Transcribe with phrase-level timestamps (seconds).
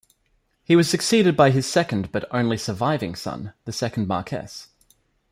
[0.63, 4.69] He was succeeded by his second but only surviving son, the second Marquess.